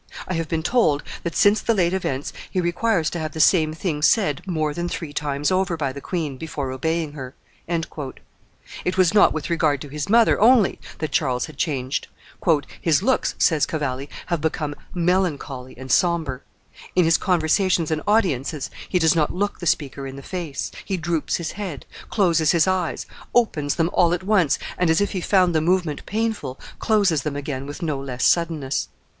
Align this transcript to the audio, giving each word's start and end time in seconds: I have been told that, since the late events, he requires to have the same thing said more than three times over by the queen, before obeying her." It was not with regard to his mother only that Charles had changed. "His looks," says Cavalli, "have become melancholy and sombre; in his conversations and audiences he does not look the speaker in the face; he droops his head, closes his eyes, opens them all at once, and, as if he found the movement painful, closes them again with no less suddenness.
I 0.27 0.33
have 0.33 0.47
been 0.49 0.63
told 0.63 1.03
that, 1.21 1.35
since 1.35 1.61
the 1.61 1.75
late 1.75 1.93
events, 1.93 2.33
he 2.49 2.59
requires 2.59 3.07
to 3.11 3.19
have 3.19 3.33
the 3.33 3.39
same 3.39 3.71
thing 3.75 4.01
said 4.01 4.41
more 4.47 4.73
than 4.73 4.89
three 4.89 5.13
times 5.13 5.51
over 5.51 5.77
by 5.77 5.93
the 5.93 6.01
queen, 6.01 6.37
before 6.37 6.71
obeying 6.71 7.11
her." 7.13 7.35
It 8.83 8.97
was 8.97 9.13
not 9.13 9.31
with 9.31 9.51
regard 9.51 9.79
to 9.81 9.89
his 9.89 10.09
mother 10.09 10.41
only 10.41 10.79
that 10.97 11.11
Charles 11.11 11.45
had 11.45 11.57
changed. 11.57 12.07
"His 12.81 13.03
looks," 13.03 13.35
says 13.37 13.67
Cavalli, 13.67 14.09
"have 14.25 14.41
become 14.41 14.73
melancholy 14.95 15.75
and 15.77 15.91
sombre; 15.91 16.41
in 16.95 17.05
his 17.05 17.19
conversations 17.19 17.91
and 17.91 18.01
audiences 18.07 18.71
he 18.89 18.97
does 18.97 19.15
not 19.15 19.31
look 19.31 19.59
the 19.59 19.67
speaker 19.67 20.07
in 20.07 20.15
the 20.15 20.23
face; 20.23 20.71
he 20.83 20.97
droops 20.97 21.35
his 21.35 21.51
head, 21.51 21.85
closes 22.09 22.53
his 22.53 22.65
eyes, 22.67 23.05
opens 23.35 23.75
them 23.75 23.91
all 23.93 24.15
at 24.15 24.23
once, 24.23 24.57
and, 24.79 24.89
as 24.89 24.99
if 24.99 25.11
he 25.11 25.21
found 25.21 25.53
the 25.53 25.61
movement 25.61 26.03
painful, 26.07 26.59
closes 26.79 27.21
them 27.21 27.35
again 27.35 27.67
with 27.67 27.83
no 27.83 27.99
less 27.99 28.25
suddenness. 28.25 28.87